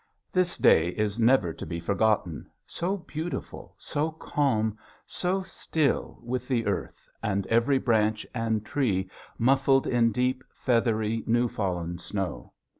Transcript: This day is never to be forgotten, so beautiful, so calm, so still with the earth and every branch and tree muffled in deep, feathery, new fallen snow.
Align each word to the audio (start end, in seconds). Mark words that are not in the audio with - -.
This 0.31 0.57
day 0.57 0.87
is 0.89 1.19
never 1.19 1.53
to 1.53 1.63
be 1.63 1.79
forgotten, 1.79 2.49
so 2.65 2.97
beautiful, 2.97 3.75
so 3.77 4.09
calm, 4.09 4.79
so 5.05 5.43
still 5.43 6.17
with 6.23 6.47
the 6.47 6.65
earth 6.65 7.07
and 7.21 7.45
every 7.45 7.77
branch 7.77 8.25
and 8.33 8.65
tree 8.65 9.11
muffled 9.37 9.85
in 9.85 10.11
deep, 10.11 10.43
feathery, 10.49 11.23
new 11.27 11.47
fallen 11.47 11.99
snow. 11.99 12.51